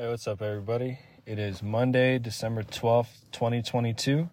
Hey, 0.00 0.08
what's 0.08 0.28
up, 0.28 0.42
everybody? 0.42 1.00
It 1.26 1.40
is 1.40 1.60
Monday, 1.60 2.20
December 2.20 2.62
12th, 2.62 3.24
2022. 3.32 4.30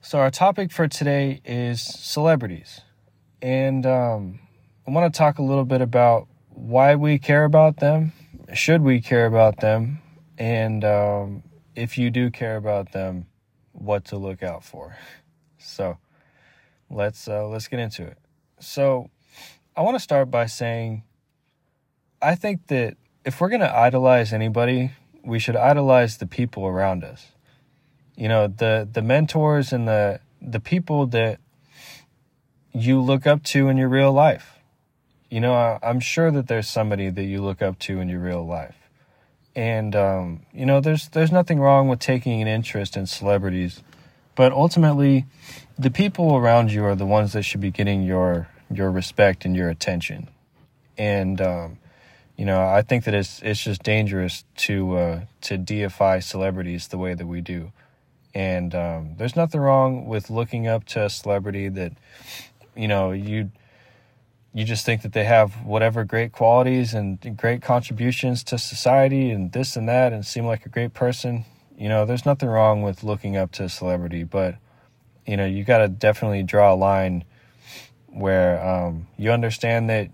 So, 0.00 0.18
our 0.18 0.30
topic 0.30 0.72
for 0.72 0.88
today 0.88 1.42
is 1.44 1.82
celebrities. 1.82 2.80
And 3.42 3.84
um, 3.84 4.38
I 4.88 4.90
want 4.90 5.12
to 5.12 5.18
talk 5.18 5.38
a 5.38 5.42
little 5.42 5.66
bit 5.66 5.82
about 5.82 6.28
why 6.48 6.94
we 6.94 7.18
care 7.18 7.44
about 7.44 7.76
them, 7.76 8.14
should 8.54 8.80
we 8.80 9.02
care 9.02 9.26
about 9.26 9.60
them, 9.60 10.00
and 10.38 10.82
um, 10.82 11.42
if 11.76 11.98
you 11.98 12.10
do 12.10 12.30
care 12.30 12.56
about 12.56 12.92
them, 12.92 13.26
what 13.72 14.06
to 14.06 14.16
look 14.16 14.42
out 14.42 14.64
for. 14.64 14.96
So, 15.58 15.98
let's 16.88 17.28
uh, 17.28 17.46
let's 17.48 17.68
get 17.68 17.80
into 17.80 18.04
it. 18.04 18.16
So, 18.60 19.10
I 19.76 19.82
want 19.82 19.96
to 19.96 20.00
start 20.00 20.30
by 20.30 20.46
saying 20.46 21.02
I 22.22 22.34
think 22.34 22.68
that 22.68 22.96
if 23.30 23.40
we're 23.40 23.48
going 23.48 23.60
to 23.60 23.72
idolize 23.72 24.32
anybody, 24.32 24.90
we 25.22 25.38
should 25.38 25.54
idolize 25.54 26.16
the 26.16 26.26
people 26.26 26.66
around 26.66 27.04
us. 27.04 27.28
You 28.16 28.26
know, 28.26 28.48
the 28.48 28.88
the 28.92 29.02
mentors 29.02 29.72
and 29.72 29.86
the 29.86 30.18
the 30.42 30.58
people 30.58 31.06
that 31.06 31.38
you 32.72 33.00
look 33.00 33.28
up 33.28 33.44
to 33.44 33.68
in 33.68 33.76
your 33.76 33.88
real 33.88 34.10
life. 34.10 34.58
You 35.30 35.40
know, 35.40 35.54
I, 35.54 35.78
I'm 35.80 36.00
sure 36.00 36.32
that 36.32 36.48
there's 36.48 36.68
somebody 36.68 37.08
that 37.08 37.22
you 37.22 37.40
look 37.40 37.62
up 37.62 37.78
to 37.86 38.00
in 38.00 38.08
your 38.08 38.18
real 38.18 38.44
life. 38.44 38.74
And 39.54 39.94
um, 39.94 40.40
you 40.52 40.66
know, 40.66 40.80
there's 40.80 41.08
there's 41.10 41.30
nothing 41.30 41.60
wrong 41.60 41.86
with 41.86 42.00
taking 42.00 42.42
an 42.42 42.48
interest 42.48 42.96
in 42.96 43.06
celebrities, 43.06 43.80
but 44.34 44.50
ultimately 44.50 45.26
the 45.78 45.92
people 45.92 46.34
around 46.34 46.72
you 46.72 46.84
are 46.84 46.96
the 46.96 47.06
ones 47.06 47.32
that 47.34 47.44
should 47.44 47.60
be 47.60 47.70
getting 47.70 48.02
your 48.02 48.48
your 48.68 48.90
respect 48.90 49.44
and 49.44 49.54
your 49.54 49.68
attention. 49.70 50.28
And 50.98 51.40
um, 51.40 51.78
you 52.40 52.46
know, 52.46 52.66
I 52.66 52.80
think 52.80 53.04
that 53.04 53.12
it's 53.12 53.42
it's 53.42 53.62
just 53.62 53.82
dangerous 53.82 54.44
to 54.64 54.96
uh, 54.96 55.20
to 55.42 55.58
deify 55.58 56.20
celebrities 56.20 56.88
the 56.88 56.96
way 56.96 57.12
that 57.12 57.26
we 57.26 57.42
do. 57.42 57.70
And 58.34 58.74
um, 58.74 59.16
there's 59.18 59.36
nothing 59.36 59.60
wrong 59.60 60.06
with 60.06 60.30
looking 60.30 60.66
up 60.66 60.86
to 60.86 61.04
a 61.04 61.10
celebrity 61.10 61.68
that 61.68 61.92
you 62.74 62.88
know 62.88 63.12
you 63.12 63.50
you 64.54 64.64
just 64.64 64.86
think 64.86 65.02
that 65.02 65.12
they 65.12 65.24
have 65.24 65.52
whatever 65.66 66.02
great 66.02 66.32
qualities 66.32 66.94
and 66.94 67.36
great 67.36 67.60
contributions 67.60 68.42
to 68.44 68.56
society 68.56 69.30
and 69.30 69.52
this 69.52 69.76
and 69.76 69.86
that 69.90 70.14
and 70.14 70.24
seem 70.24 70.46
like 70.46 70.64
a 70.64 70.70
great 70.70 70.94
person. 70.94 71.44
You 71.76 71.90
know, 71.90 72.06
there's 72.06 72.24
nothing 72.24 72.48
wrong 72.48 72.80
with 72.80 73.04
looking 73.04 73.36
up 73.36 73.52
to 73.52 73.64
a 73.64 73.68
celebrity, 73.68 74.24
but 74.24 74.54
you 75.26 75.36
know, 75.36 75.44
you 75.44 75.62
got 75.62 75.78
to 75.78 75.88
definitely 75.88 76.42
draw 76.42 76.72
a 76.72 76.74
line 76.74 77.24
where 78.06 78.66
um, 78.66 79.08
you 79.18 79.30
understand 79.30 79.90
that 79.90 80.08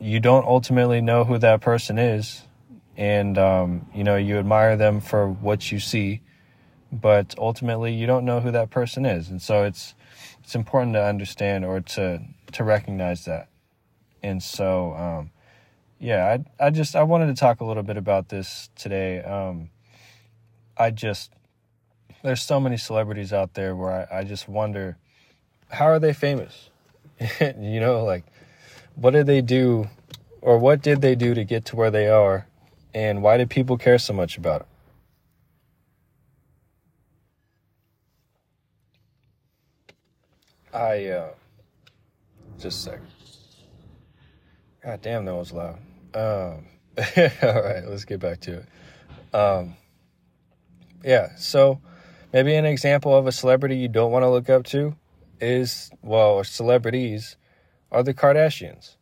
you 0.00 0.20
don't 0.20 0.46
ultimately 0.46 1.00
know 1.00 1.24
who 1.24 1.38
that 1.38 1.60
person 1.60 1.98
is, 1.98 2.42
and 2.96 3.36
um, 3.38 3.86
you 3.94 4.04
know 4.04 4.16
you 4.16 4.38
admire 4.38 4.76
them 4.76 5.00
for 5.00 5.28
what 5.28 5.70
you 5.72 5.80
see, 5.80 6.20
but 6.92 7.34
ultimately 7.38 7.92
you 7.92 8.06
don't 8.06 8.24
know 8.24 8.40
who 8.40 8.50
that 8.50 8.70
person 8.70 9.04
is, 9.04 9.28
and 9.28 9.42
so 9.42 9.64
it's 9.64 9.94
it's 10.42 10.54
important 10.54 10.94
to 10.94 11.04
understand 11.04 11.64
or 11.64 11.80
to 11.80 12.20
to 12.52 12.64
recognize 12.64 13.24
that, 13.24 13.48
and 14.22 14.42
so 14.42 14.94
um, 14.94 15.30
yeah, 15.98 16.38
I 16.60 16.66
I 16.66 16.70
just 16.70 16.94
I 16.94 17.02
wanted 17.02 17.26
to 17.26 17.34
talk 17.34 17.60
a 17.60 17.64
little 17.64 17.82
bit 17.82 17.96
about 17.96 18.28
this 18.28 18.70
today. 18.76 19.20
Um, 19.22 19.70
I 20.76 20.90
just 20.90 21.32
there's 22.22 22.42
so 22.42 22.60
many 22.60 22.76
celebrities 22.76 23.32
out 23.32 23.54
there 23.54 23.74
where 23.74 24.08
I, 24.12 24.18
I 24.20 24.24
just 24.24 24.48
wonder 24.48 24.96
how 25.70 25.86
are 25.86 25.98
they 25.98 26.12
famous, 26.12 26.70
you 27.40 27.80
know, 27.80 28.04
like 28.04 28.24
what 29.00 29.12
did 29.12 29.26
they 29.26 29.40
do 29.40 29.88
or 30.42 30.58
what 30.58 30.82
did 30.82 31.00
they 31.00 31.14
do 31.14 31.32
to 31.32 31.44
get 31.44 31.64
to 31.64 31.76
where 31.76 31.90
they 31.90 32.08
are 32.08 32.46
and 32.92 33.22
why 33.22 33.36
did 33.36 33.48
people 33.48 33.78
care 33.78 33.98
so 33.98 34.12
much 34.12 34.36
about 34.36 34.62
it 34.62 34.66
i 40.74 41.06
uh 41.06 41.30
just 42.58 42.78
a 42.78 42.90
second 42.90 43.06
god 44.82 45.00
damn 45.00 45.24
that 45.24 45.34
was 45.34 45.52
loud. 45.52 45.78
Um 46.14 46.66
all 47.42 47.62
right 47.62 47.86
let's 47.86 48.04
get 48.04 48.18
back 48.18 48.40
to 48.40 48.64
it. 48.64 49.34
Um 49.34 49.76
yeah 51.04 51.36
so 51.36 51.80
maybe 52.32 52.54
an 52.56 52.64
example 52.64 53.16
of 53.16 53.28
a 53.28 53.32
celebrity 53.32 53.76
you 53.76 53.86
don't 53.86 54.10
want 54.10 54.24
to 54.24 54.28
look 54.28 54.50
up 54.50 54.64
to 54.64 54.96
is 55.40 55.88
well 56.02 56.42
celebrities 56.42 57.36
are 57.90 58.02
the 58.02 58.14
Kardashians. 58.14 58.96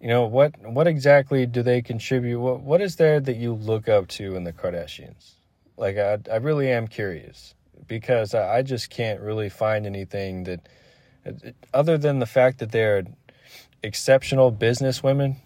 You 0.00 0.08
know 0.08 0.26
what? 0.26 0.58
What 0.60 0.86
exactly 0.86 1.46
do 1.46 1.62
they 1.62 1.80
contribute? 1.80 2.40
What 2.40 2.60
What 2.60 2.80
is 2.80 2.96
there 2.96 3.20
that 3.20 3.36
you 3.36 3.54
look 3.54 3.88
up 3.88 4.08
to 4.08 4.34
in 4.34 4.44
the 4.44 4.52
Kardashians? 4.52 5.34
Like, 5.76 5.96
I 5.96 6.18
I 6.30 6.36
really 6.36 6.70
am 6.70 6.88
curious 6.88 7.54
because 7.86 8.34
I, 8.34 8.58
I 8.58 8.62
just 8.62 8.90
can't 8.90 9.20
really 9.20 9.48
find 9.48 9.86
anything 9.86 10.44
that, 10.44 10.60
other 11.72 11.98
than 11.98 12.18
the 12.18 12.26
fact 12.26 12.58
that 12.58 12.72
they're 12.72 13.04
exceptional 13.82 14.50
business 14.50 15.02
women. 15.02 15.36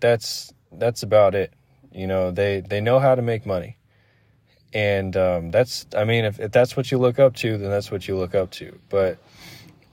That's 0.00 0.52
that's 0.72 1.02
about 1.02 1.34
it. 1.34 1.52
You 1.92 2.06
know, 2.06 2.30
they 2.30 2.60
they 2.60 2.80
know 2.80 2.98
how 2.98 3.14
to 3.14 3.22
make 3.22 3.46
money, 3.46 3.76
and 4.72 5.16
um, 5.16 5.50
that's 5.50 5.86
I 5.96 6.04
mean, 6.04 6.24
if 6.24 6.40
if 6.40 6.50
that's 6.50 6.76
what 6.76 6.90
you 6.90 6.98
look 6.98 7.18
up 7.18 7.36
to, 7.36 7.58
then 7.58 7.70
that's 7.70 7.90
what 7.90 8.08
you 8.08 8.16
look 8.16 8.34
up 8.34 8.50
to. 8.52 8.78
But 8.88 9.18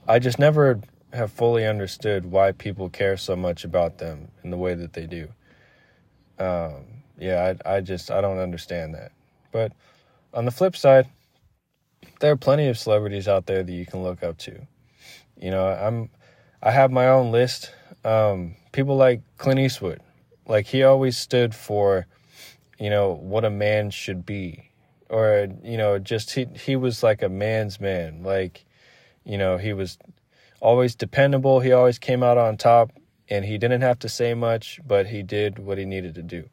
I 0.08 0.18
just 0.18 0.38
never 0.38 0.80
have 1.12 1.32
fully 1.32 1.66
understood 1.66 2.26
why 2.26 2.52
people 2.52 2.88
care 2.88 3.16
so 3.16 3.36
much 3.36 3.64
about 3.64 3.98
them 3.98 4.28
in 4.44 4.50
the 4.50 4.56
way 4.56 4.74
that 4.74 4.92
they 4.92 5.06
do. 5.06 5.28
Um, 6.38 6.84
yeah, 7.18 7.54
I, 7.64 7.76
I 7.76 7.80
just 7.80 8.10
I 8.10 8.20
don't 8.20 8.38
understand 8.38 8.94
that. 8.94 9.12
But 9.52 9.72
on 10.32 10.44
the 10.44 10.50
flip 10.50 10.76
side, 10.76 11.06
there 12.20 12.32
are 12.32 12.36
plenty 12.36 12.68
of 12.68 12.78
celebrities 12.78 13.28
out 13.28 13.46
there 13.46 13.62
that 13.62 13.72
you 13.72 13.86
can 13.86 14.02
look 14.02 14.22
up 14.22 14.38
to. 14.38 14.66
You 15.36 15.50
know, 15.50 15.66
I'm 15.66 16.10
I 16.62 16.70
have 16.70 16.90
my 16.90 17.08
own 17.08 17.32
list. 17.32 17.72
Um, 18.04 18.56
people 18.72 18.96
like 18.96 19.22
Clint 19.38 19.60
Eastwood, 19.60 20.00
like 20.46 20.66
he 20.66 20.82
always 20.82 21.16
stood 21.18 21.54
for, 21.54 22.06
you 22.78 22.90
know, 22.90 23.12
what 23.12 23.44
a 23.44 23.50
man 23.50 23.90
should 23.90 24.24
be, 24.24 24.70
or 25.08 25.48
you 25.62 25.76
know, 25.76 25.98
just 25.98 26.32
he 26.32 26.46
he 26.54 26.76
was 26.76 27.02
like 27.02 27.22
a 27.22 27.28
man's 27.28 27.80
man. 27.80 28.22
Like, 28.22 28.64
you 29.24 29.36
know, 29.36 29.58
he 29.58 29.72
was 29.72 29.98
always 30.60 30.94
dependable. 30.94 31.60
He 31.60 31.72
always 31.72 31.98
came 31.98 32.22
out 32.22 32.38
on 32.38 32.56
top, 32.56 32.92
and 33.28 33.44
he 33.44 33.58
didn't 33.58 33.80
have 33.80 33.98
to 34.00 34.08
say 34.08 34.34
much, 34.34 34.80
but 34.86 35.06
he 35.06 35.22
did 35.22 35.58
what 35.58 35.78
he 35.78 35.84
needed 35.84 36.14
to 36.16 36.22
do. 36.22 36.48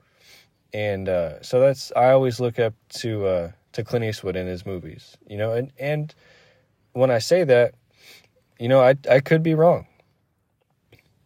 And 0.74 1.08
uh, 1.08 1.42
so 1.42 1.60
that's 1.60 1.92
I 1.96 2.12
always 2.12 2.40
look 2.40 2.60
up 2.60 2.74
to 3.00 3.26
uh, 3.26 3.52
to 3.74 3.84
Clint 3.84 4.06
Eastwood 4.06 4.36
in 4.36 4.48
his 4.48 4.66
movies, 4.66 5.18
you 5.28 5.38
know. 5.38 5.54
And 5.54 5.72
and 5.80 6.14
when 6.94 7.12
I 7.12 7.20
say 7.20 7.44
that, 7.44 7.76
you 8.60 8.68
know, 8.68 8.82
I 8.82 8.96
I 9.10 9.20
could 9.20 9.44
be 9.44 9.56
wrong. 9.56 9.88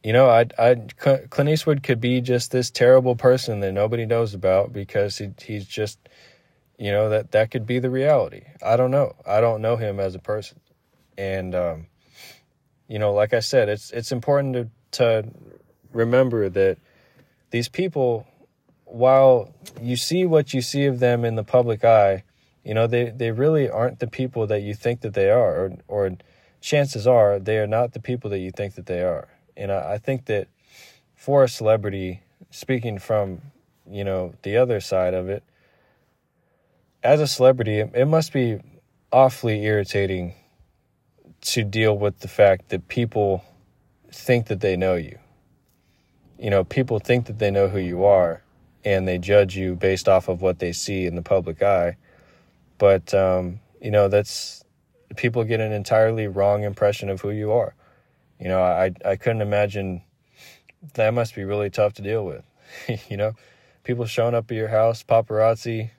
You 0.04 0.14
know, 0.14 0.30
I 0.30 0.46
I 0.58 0.76
Clint 1.30 1.50
Eastwood 1.50 1.84
could 1.84 2.00
be 2.02 2.22
just 2.22 2.52
this 2.52 2.72
terrible 2.72 3.16
person 3.16 3.60
that 3.62 3.72
nobody 3.72 4.06
knows 4.06 4.34
about 4.34 4.74
because 4.74 5.18
he 5.18 5.32
he's 5.42 5.66
just 5.66 6.00
you 6.78 6.92
know 6.92 7.10
that 7.10 7.32
that 7.32 7.52
could 7.52 7.66
be 7.66 7.80
the 7.80 7.90
reality. 7.90 8.44
I 8.64 8.78
don't 8.78 8.92
know. 8.92 9.14
I 9.26 9.42
don't 9.42 9.62
know 9.62 9.76
him 9.76 10.00
as 10.00 10.16
a 10.16 10.20
person. 10.20 10.60
And 11.18 11.54
um 11.54 11.88
you 12.92 13.00
know, 13.00 13.14
like 13.14 13.34
I 13.34 13.40
said, 13.40 13.70
it's 13.70 13.90
it's 13.92 14.12
important 14.12 14.54
to 14.54 14.68
to 15.00 15.30
remember 15.94 16.50
that 16.50 16.78
these 17.50 17.70
people, 17.70 18.28
while 18.84 19.54
you 19.82 19.96
see 19.96 20.26
what 20.26 20.54
you 20.54 20.62
see 20.62 20.88
of 20.88 21.00
them 21.00 21.24
in 21.24 21.36
the 21.36 21.44
public 21.46 21.86
eye, 21.86 22.26
you 22.66 22.74
know, 22.74 22.88
they, 22.88 23.10
they 23.10 23.32
really 23.32 23.70
aren't 23.70 24.00
the 24.00 24.08
people 24.08 24.46
that 24.48 24.62
you 24.62 24.74
think 24.74 25.00
that 25.02 25.14
they 25.14 25.30
are, 25.30 25.56
or, 25.56 25.78
or 25.88 26.18
chances 26.60 27.08
are 27.08 27.40
they 27.40 27.60
are 27.60 27.68
not 27.68 27.94
the 27.94 28.02
people 28.02 28.30
that 28.30 28.40
you 28.40 28.52
think 28.52 28.76
that 28.76 28.88
they 28.88 29.02
are. 29.02 29.30
And 29.56 29.72
I, 29.72 29.94
I 29.94 29.98
think 29.98 30.26
that 30.26 30.50
for 31.16 31.46
a 31.46 31.48
celebrity, 31.50 32.24
speaking 32.50 33.00
from, 33.00 33.40
you 33.90 34.04
know, 34.04 34.34
the 34.42 34.58
other 34.58 34.82
side 34.82 35.14
of 35.14 35.30
it, 35.30 35.44
as 37.02 37.22
a 37.22 37.28
celebrity, 37.28 37.80
it, 37.80 37.92
it 37.94 38.06
must 38.06 38.34
be 38.34 38.60
awfully 39.14 39.64
irritating 39.64 40.34
to 41.42 41.64
deal 41.64 41.98
with 41.98 42.20
the 42.20 42.28
fact 42.28 42.70
that 42.70 42.88
people 42.88 43.44
think 44.12 44.48
that 44.48 44.62
they 44.62 44.76
know 44.76 44.96
you. 44.96 45.18
You 46.38 46.50
know, 46.50 46.64
people 46.64 47.00
think 47.00 47.26
that 47.26 47.40
they 47.40 47.52
know 47.52 47.68
who 47.68 47.80
you 47.80 48.04
are 48.04 48.42
and 48.84 49.08
they 49.08 49.18
judge 49.18 49.56
you 49.56 49.76
based 49.76 50.08
off 50.08 50.28
of 50.28 50.42
what 50.42 50.60
they 50.60 50.72
see 50.72 51.06
in 51.06 51.16
the 51.16 51.22
public 51.22 51.62
eye. 51.62 51.98
But, 52.78 53.14
um, 53.14 53.60
you 53.80 53.92
know, 53.92 54.08
that's 54.08 54.64
people 55.16 55.44
get 55.44 55.60
an 55.60 55.72
entirely 55.72 56.28
wrong 56.28 56.64
impression 56.64 57.10
of 57.10 57.22
who 57.22 57.32
you 57.32 57.52
are. 57.52 57.76
You 58.40 58.48
know, 58.48 58.62
I, 58.62 58.92
I 59.06 59.16
couldn't 59.18 59.42
imagine 59.42 60.02
that 60.94 61.14
must 61.14 61.36
be 61.36 61.44
really 61.44 61.70
tough 61.70 61.94
to 61.94 62.02
deal 62.02 62.26
with. 62.26 62.44
you 63.10 63.18
know, 63.18 63.34
people 63.84 64.06
showing 64.06 64.34
up 64.34 64.50
at 64.50 64.58
your 64.58 64.68
house, 64.68 65.04
paparazzi, 65.04 65.92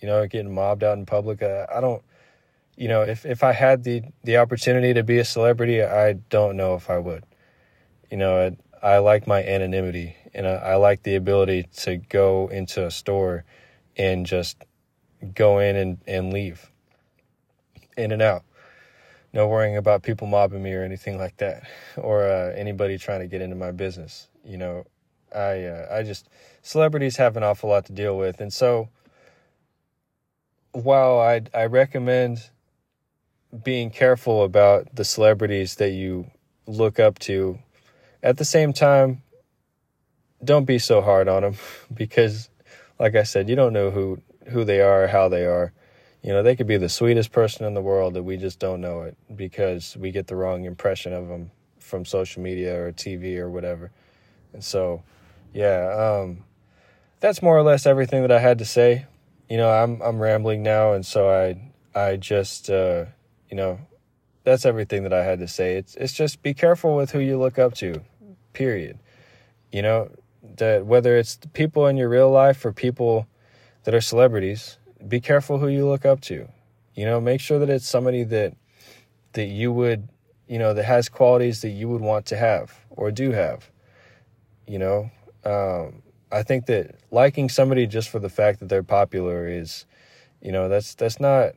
you 0.00 0.08
know, 0.08 0.26
getting 0.26 0.54
mobbed 0.54 0.82
out 0.82 0.96
in 0.96 1.04
public. 1.04 1.42
I, 1.42 1.66
I 1.74 1.80
don't, 1.80 2.02
you 2.80 2.88
know, 2.88 3.02
if, 3.02 3.26
if 3.26 3.44
I 3.44 3.52
had 3.52 3.84
the, 3.84 4.02
the 4.24 4.38
opportunity 4.38 4.94
to 4.94 5.02
be 5.02 5.18
a 5.18 5.24
celebrity, 5.24 5.82
I 5.82 6.14
don't 6.14 6.56
know 6.56 6.76
if 6.76 6.88
I 6.88 6.96
would. 6.96 7.24
You 8.10 8.16
know, 8.16 8.56
I, 8.82 8.94
I 8.94 8.98
like 9.00 9.26
my 9.26 9.44
anonymity 9.44 10.16
and 10.32 10.46
I, 10.46 10.52
I 10.52 10.74
like 10.76 11.02
the 11.02 11.14
ability 11.14 11.66
to 11.80 11.98
go 11.98 12.48
into 12.48 12.86
a 12.86 12.90
store 12.90 13.44
and 13.98 14.24
just 14.24 14.64
go 15.34 15.58
in 15.58 15.76
and, 15.76 15.98
and 16.06 16.32
leave, 16.32 16.72
in 17.98 18.12
and 18.12 18.22
out. 18.22 18.44
No 19.34 19.46
worrying 19.46 19.76
about 19.76 20.02
people 20.02 20.26
mobbing 20.26 20.62
me 20.62 20.72
or 20.72 20.82
anything 20.82 21.18
like 21.18 21.36
that, 21.36 21.68
or 21.98 22.24
uh, 22.24 22.54
anybody 22.56 22.96
trying 22.96 23.20
to 23.20 23.26
get 23.26 23.42
into 23.42 23.56
my 23.56 23.72
business. 23.72 24.26
You 24.42 24.56
know, 24.56 24.86
I 25.32 25.64
uh, 25.64 25.86
I 25.98 26.02
just 26.02 26.30
celebrities 26.62 27.18
have 27.18 27.36
an 27.36 27.42
awful 27.44 27.68
lot 27.68 27.84
to 27.84 27.92
deal 27.92 28.16
with, 28.16 28.40
and 28.40 28.52
so 28.52 28.88
while 30.72 31.20
I 31.20 31.42
I 31.54 31.66
recommend 31.66 32.50
being 33.62 33.90
careful 33.90 34.44
about 34.44 34.94
the 34.94 35.04
celebrities 35.04 35.76
that 35.76 35.90
you 35.90 36.30
look 36.66 37.00
up 37.00 37.18
to, 37.20 37.58
at 38.22 38.36
the 38.36 38.44
same 38.44 38.72
time, 38.72 39.22
don't 40.42 40.64
be 40.64 40.78
so 40.78 41.00
hard 41.00 41.28
on 41.28 41.42
them 41.42 41.56
because, 41.94 42.48
like 42.98 43.14
I 43.14 43.24
said, 43.24 43.48
you 43.48 43.56
don't 43.56 43.72
know 43.72 43.90
who 43.90 44.20
who 44.48 44.64
they 44.64 44.80
are, 44.80 45.06
how 45.06 45.28
they 45.28 45.44
are. 45.44 45.72
You 46.22 46.32
know, 46.32 46.42
they 46.42 46.56
could 46.56 46.66
be 46.66 46.76
the 46.76 46.88
sweetest 46.88 47.32
person 47.32 47.64
in 47.64 47.74
the 47.74 47.80
world 47.80 48.14
that 48.14 48.22
we 48.22 48.36
just 48.36 48.58
don't 48.58 48.80
know 48.80 49.02
it 49.02 49.16
because 49.34 49.96
we 49.96 50.10
get 50.10 50.26
the 50.26 50.36
wrong 50.36 50.64
impression 50.64 51.12
of 51.12 51.28
them 51.28 51.50
from 51.78 52.04
social 52.04 52.42
media 52.42 52.78
or 52.78 52.92
TV 52.92 53.38
or 53.38 53.48
whatever. 53.48 53.90
And 54.52 54.62
so, 54.62 55.02
yeah, 55.54 56.20
um, 56.20 56.44
that's 57.20 57.42
more 57.42 57.56
or 57.56 57.62
less 57.62 57.86
everything 57.86 58.22
that 58.22 58.32
I 58.32 58.38
had 58.38 58.58
to 58.58 58.64
say. 58.64 59.06
You 59.48 59.56
know, 59.56 59.70
I'm 59.70 60.00
I'm 60.02 60.20
rambling 60.20 60.62
now, 60.62 60.92
and 60.92 61.04
so 61.04 61.30
I 61.30 61.70
I 61.98 62.16
just 62.16 62.70
uh, 62.70 63.06
you 63.50 63.56
know 63.56 63.78
that's 64.44 64.64
everything 64.64 65.02
that 65.02 65.12
I 65.12 65.24
had 65.24 65.38
to 65.40 65.48
say. 65.48 65.76
It's 65.76 65.94
it's 65.96 66.12
just 66.12 66.42
be 66.42 66.54
careful 66.54 66.96
with 66.96 67.10
who 67.10 67.18
you 67.18 67.38
look 67.38 67.58
up 67.58 67.74
to. 67.74 68.02
Period. 68.52 68.98
You 69.72 69.82
know 69.82 70.10
that 70.56 70.86
whether 70.86 71.16
it's 71.16 71.38
people 71.52 71.86
in 71.86 71.96
your 71.96 72.08
real 72.08 72.30
life 72.30 72.64
or 72.64 72.72
people 72.72 73.26
that 73.84 73.94
are 73.94 74.00
celebrities, 74.00 74.78
be 75.06 75.20
careful 75.20 75.58
who 75.58 75.68
you 75.68 75.86
look 75.86 76.04
up 76.04 76.20
to. 76.22 76.48
You 76.94 77.04
know, 77.04 77.20
make 77.20 77.40
sure 77.40 77.58
that 77.58 77.70
it's 77.70 77.88
somebody 77.88 78.24
that 78.24 78.54
that 79.32 79.46
you 79.46 79.72
would, 79.72 80.08
you 80.48 80.58
know, 80.58 80.74
that 80.74 80.84
has 80.84 81.08
qualities 81.08 81.62
that 81.62 81.70
you 81.70 81.88
would 81.88 82.00
want 82.00 82.26
to 82.26 82.36
have 82.36 82.78
or 82.90 83.10
do 83.10 83.30
have. 83.30 83.70
You 84.66 84.78
know, 84.78 85.10
um, 85.44 86.02
I 86.32 86.42
think 86.42 86.66
that 86.66 86.96
liking 87.10 87.48
somebody 87.48 87.86
just 87.86 88.08
for 88.08 88.18
the 88.18 88.28
fact 88.28 88.60
that 88.60 88.68
they're 88.68 88.82
popular 88.82 89.48
is, 89.48 89.86
you 90.40 90.52
know, 90.52 90.68
that's 90.68 90.94
that's 90.94 91.20
not 91.20 91.52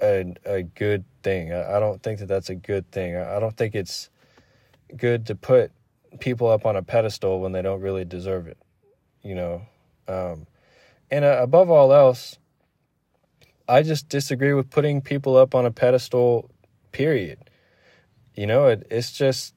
a 0.00 0.34
a 0.44 0.62
good 0.62 1.04
thing. 1.22 1.52
I, 1.52 1.80
don't 1.80 2.02
think 2.02 2.20
that 2.20 2.26
that's 2.26 2.50
a 2.50 2.54
good 2.54 2.90
thing. 2.90 3.16
I, 3.16 3.36
I 3.36 3.40
don't 3.40 3.56
think 3.56 3.74
it's 3.74 4.10
good 4.96 5.26
to 5.26 5.34
put 5.34 5.72
people 6.20 6.48
up 6.48 6.66
on 6.66 6.76
a 6.76 6.82
pedestal 6.82 7.40
when 7.40 7.52
they 7.52 7.62
don't 7.62 7.80
really 7.80 8.04
deserve 8.04 8.46
it. 8.46 8.58
You 9.22 9.34
know, 9.34 9.62
um, 10.08 10.46
and 11.10 11.24
uh, 11.24 11.38
above 11.40 11.70
all 11.70 11.92
else, 11.92 12.38
I 13.68 13.82
just 13.82 14.08
disagree 14.08 14.52
with 14.52 14.70
putting 14.70 15.00
people 15.00 15.36
up 15.36 15.54
on 15.54 15.66
a 15.66 15.70
pedestal. 15.70 16.50
Period. 16.92 17.38
You 18.34 18.46
know, 18.46 18.68
it, 18.68 18.86
it's 18.90 19.12
just. 19.12 19.54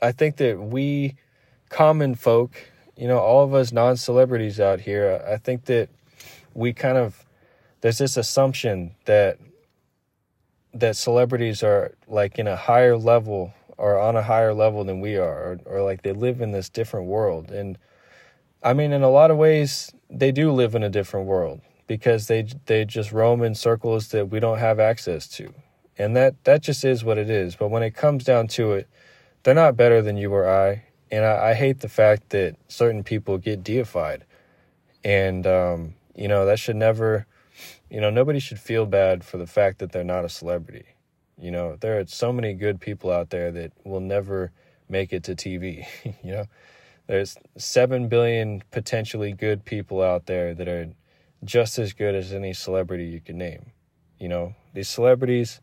I 0.00 0.12
think 0.12 0.36
that 0.36 0.60
we 0.60 1.16
common 1.68 2.14
folk, 2.14 2.56
you 2.96 3.08
know, 3.08 3.18
all 3.18 3.44
of 3.44 3.54
us 3.54 3.72
non 3.72 3.96
celebrities 3.96 4.60
out 4.60 4.80
here, 4.80 5.22
I 5.28 5.36
think 5.36 5.64
that 5.66 5.88
we 6.54 6.72
kind 6.72 6.96
of 6.96 7.24
there's 7.80 7.98
this 7.98 8.16
assumption 8.16 8.94
that 9.04 9.38
that 10.74 10.96
celebrities 10.96 11.62
are 11.62 11.94
like 12.06 12.38
in 12.38 12.46
a 12.46 12.56
higher 12.56 12.96
level 12.96 13.52
or 13.76 13.98
on 13.98 14.16
a 14.16 14.22
higher 14.22 14.52
level 14.52 14.84
than 14.84 15.00
we 15.00 15.16
are 15.16 15.52
or, 15.52 15.60
or 15.64 15.82
like 15.82 16.02
they 16.02 16.12
live 16.12 16.40
in 16.40 16.52
this 16.52 16.68
different 16.68 17.06
world. 17.06 17.50
And 17.50 17.78
i 18.62 18.72
mean 18.74 18.92
in 18.92 19.02
a 19.02 19.10
lot 19.10 19.30
of 19.30 19.36
ways 19.36 19.92
they 20.10 20.32
do 20.32 20.50
live 20.50 20.74
in 20.74 20.82
a 20.82 20.90
different 20.90 21.26
world 21.26 21.60
because 21.86 22.26
they 22.26 22.48
they 22.66 22.84
just 22.84 23.12
roam 23.12 23.42
in 23.42 23.54
circles 23.54 24.08
that 24.08 24.30
we 24.30 24.40
don't 24.40 24.58
have 24.58 24.80
access 24.80 25.28
to. 25.28 25.52
And 25.96 26.16
that 26.16 26.44
that 26.44 26.62
just 26.62 26.84
is 26.84 27.04
what 27.04 27.18
it 27.18 27.30
is. 27.30 27.56
But 27.56 27.68
when 27.68 27.82
it 27.82 27.94
comes 27.94 28.24
down 28.24 28.48
to 28.48 28.72
it 28.72 28.88
they're 29.42 29.54
not 29.54 29.76
better 29.76 30.02
than 30.02 30.16
you 30.16 30.32
or 30.32 30.48
i. 30.48 30.84
And 31.10 31.24
I, 31.24 31.50
I 31.50 31.54
hate 31.54 31.80
the 31.80 31.88
fact 31.88 32.30
that 32.30 32.56
certain 32.68 33.02
people 33.02 33.38
get 33.38 33.64
deified, 33.64 34.24
and 35.02 35.46
um, 35.46 35.94
you 36.14 36.28
know 36.28 36.44
that 36.44 36.58
should 36.58 36.76
never, 36.76 37.26
you 37.90 38.00
know, 38.00 38.10
nobody 38.10 38.38
should 38.38 38.60
feel 38.60 38.86
bad 38.86 39.24
for 39.24 39.38
the 39.38 39.46
fact 39.46 39.78
that 39.78 39.92
they're 39.92 40.04
not 40.04 40.24
a 40.24 40.28
celebrity. 40.28 40.86
You 41.40 41.50
know, 41.50 41.76
there 41.80 41.98
are 41.98 42.06
so 42.06 42.32
many 42.32 42.54
good 42.54 42.80
people 42.80 43.10
out 43.10 43.30
there 43.30 43.50
that 43.52 43.72
will 43.84 44.00
never 44.00 44.50
make 44.88 45.12
it 45.12 45.24
to 45.24 45.34
TV. 45.34 45.86
you 46.22 46.32
know, 46.32 46.44
there's 47.06 47.36
seven 47.56 48.08
billion 48.08 48.62
potentially 48.70 49.32
good 49.32 49.64
people 49.64 50.02
out 50.02 50.26
there 50.26 50.54
that 50.54 50.68
are 50.68 50.88
just 51.44 51.78
as 51.78 51.92
good 51.92 52.14
as 52.14 52.32
any 52.32 52.52
celebrity 52.52 53.04
you 53.06 53.20
can 53.20 53.38
name. 53.38 53.66
You 54.18 54.28
know, 54.28 54.54
these 54.74 54.88
celebrities, 54.88 55.60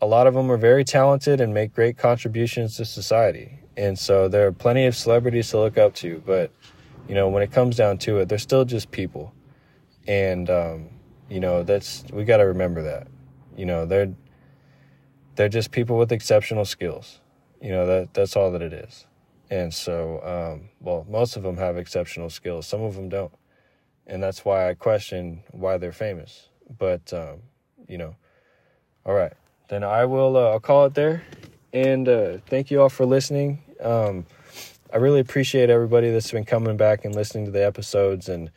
a 0.00 0.06
lot 0.06 0.26
of 0.26 0.34
them 0.34 0.50
are 0.50 0.56
very 0.56 0.84
talented 0.84 1.40
and 1.40 1.52
make 1.52 1.74
great 1.74 1.98
contributions 1.98 2.76
to 2.76 2.84
society. 2.84 3.60
And 3.76 3.98
so 3.98 4.28
there 4.28 4.46
are 4.46 4.52
plenty 4.52 4.86
of 4.86 4.96
celebrities 4.96 5.50
to 5.50 5.58
look 5.58 5.76
up 5.76 5.94
to, 5.96 6.22
but 6.24 6.50
you 7.08 7.14
know, 7.14 7.28
when 7.28 7.42
it 7.42 7.52
comes 7.52 7.76
down 7.76 7.98
to 7.98 8.18
it, 8.18 8.28
they're 8.28 8.38
still 8.38 8.64
just 8.64 8.90
people. 8.90 9.32
And 10.08 10.48
um, 10.48 10.88
you 11.28 11.40
know, 11.40 11.62
that's 11.62 12.04
we 12.12 12.24
got 12.24 12.38
to 12.38 12.44
remember 12.44 12.82
that. 12.82 13.08
You 13.56 13.66
know, 13.66 13.86
they're 13.86 14.12
they're 15.36 15.48
just 15.48 15.70
people 15.70 15.98
with 15.98 16.12
exceptional 16.12 16.64
skills. 16.64 17.20
You 17.60 17.70
know, 17.70 17.86
that 17.86 18.14
that's 18.14 18.36
all 18.36 18.50
that 18.52 18.62
it 18.62 18.72
is. 18.72 19.06
And 19.48 19.72
so, 19.72 20.20
um, 20.24 20.68
well, 20.80 21.06
most 21.08 21.36
of 21.36 21.42
them 21.42 21.56
have 21.56 21.76
exceptional 21.76 22.30
skills. 22.30 22.66
Some 22.66 22.82
of 22.82 22.96
them 22.96 23.08
don't, 23.08 23.32
and 24.06 24.22
that's 24.22 24.44
why 24.44 24.68
I 24.68 24.74
question 24.74 25.42
why 25.52 25.78
they're 25.78 25.92
famous. 25.92 26.48
But 26.78 27.12
um, 27.12 27.42
you 27.88 27.98
know, 27.98 28.16
all 29.04 29.14
right, 29.14 29.32
then 29.68 29.84
I 29.84 30.04
will. 30.04 30.36
Uh, 30.36 30.50
I'll 30.50 30.60
call 30.60 30.86
it 30.86 30.94
there. 30.94 31.22
And 31.72 32.08
uh, 32.08 32.38
thank 32.46 32.70
you 32.70 32.80
all 32.80 32.88
for 32.88 33.04
listening. 33.04 33.62
Um, 33.82 34.24
I 34.92 34.96
really 34.96 35.20
appreciate 35.20 35.68
everybody 35.68 36.10
that's 36.10 36.30
been 36.30 36.44
coming 36.44 36.76
back 36.76 37.04
and 37.04 37.14
listening 37.14 37.44
to 37.44 37.50
the 37.50 37.64
episodes 37.64 38.28
and 38.28 38.50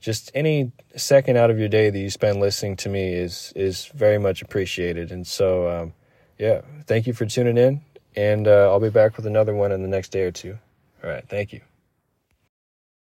just 0.00 0.30
any 0.34 0.72
second 0.96 1.36
out 1.36 1.50
of 1.50 1.58
your 1.58 1.68
day 1.68 1.90
that 1.90 1.98
you 1.98 2.10
spend 2.10 2.40
listening 2.40 2.76
to 2.76 2.88
me 2.88 3.12
is 3.12 3.52
is 3.54 3.86
very 3.86 4.18
much 4.18 4.42
appreciated. 4.42 5.12
And 5.12 5.26
so, 5.26 5.68
um, 5.68 5.94
yeah, 6.38 6.62
thank 6.86 7.06
you 7.06 7.12
for 7.12 7.26
tuning 7.26 7.58
in, 7.58 7.82
and 8.16 8.48
uh, 8.48 8.70
I'll 8.70 8.80
be 8.80 8.90
back 8.90 9.16
with 9.16 9.26
another 9.26 9.54
one 9.54 9.72
in 9.72 9.82
the 9.82 9.88
next 9.88 10.10
day 10.10 10.22
or 10.22 10.32
two. 10.32 10.58
All 11.04 11.10
right, 11.10 11.26
thank 11.28 11.52
you. 11.52 11.60